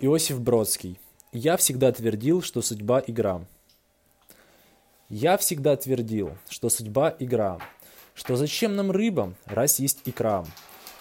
[0.00, 0.96] Иосиф Бродский.
[1.32, 3.44] Я всегда твердил, что судьба– игра.
[5.08, 7.58] Я всегда твердил, что судьба– игра,
[8.14, 10.44] что зачем нам рыба, раз есть икра,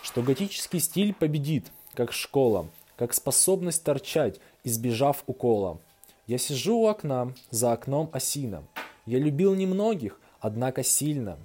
[0.02, 5.79] что готический стиль победит, как школа, как способность торчать, избежав укола.
[6.25, 8.63] Я сижу у окна, за окном осина.
[9.05, 11.37] Я любил немногих, однако сильно.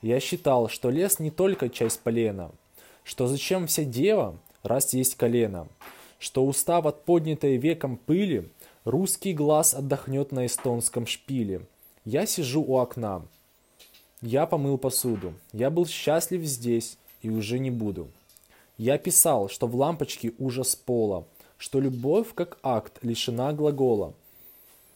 [0.00, 2.50] Я считал, что лес не только часть полена,
[3.04, 5.68] что зачем вся дева, раз есть колено,
[6.22, 8.48] что устав от поднятой веком пыли,
[8.84, 11.66] русский глаз отдохнет на эстонском шпиле.
[12.04, 13.26] Я сижу у окна.
[14.20, 15.34] Я помыл посуду.
[15.52, 18.06] Я был счастлив здесь и уже не буду.
[18.78, 24.14] Я писал, что в лампочке ужас пола, что любовь как акт лишена глагола,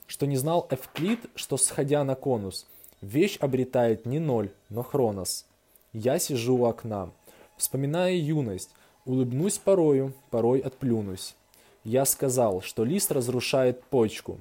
[0.06, 2.66] что не знал Эвклид, что сходя на конус,
[3.00, 5.44] вещь обретает не ноль, но хронос.
[5.92, 7.10] Я сижу у окна,
[7.56, 8.70] вспоминая юность,
[9.06, 11.36] Улыбнусь порою, порой отплюнусь.
[11.84, 14.40] Я сказал, что лист разрушает почку,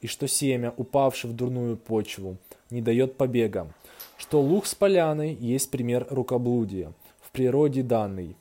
[0.00, 2.38] и что семя, упавшее в дурную почву,
[2.70, 3.70] не дает побега,
[4.16, 8.36] что лук с поляной есть пример рукоблудия, в природе данный.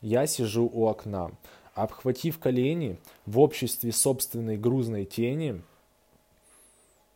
[0.00, 1.32] Я сижу у окна,
[1.74, 2.96] обхватив колени
[3.26, 5.60] в обществе собственной грузной тени.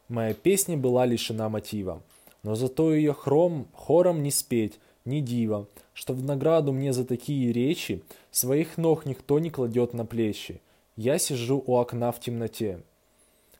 [0.08, 2.02] Моя песня была лишена мотива,
[2.42, 7.52] но зато ее хром, хором не спеть, ни дива, что в награду мне за такие
[7.52, 10.60] речи своих ног никто не кладет на плечи.
[10.96, 12.80] Я сижу у окна в темноте.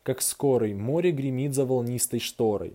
[0.01, 2.73] Как скорый, море гремит за волнистой шторой.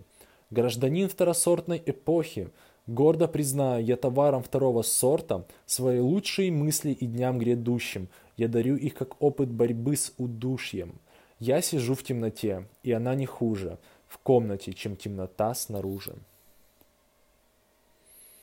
[0.51, 2.49] Гражданин второсортной эпохи,
[2.87, 8.93] гордо признаю, я товаром второго сорта, свои лучшие мысли и дням грядущим, я дарю их
[8.93, 10.95] как опыт борьбы с удушьем.
[11.39, 16.15] Я сижу в темноте, и она не хуже в комнате, чем темнота снаружи.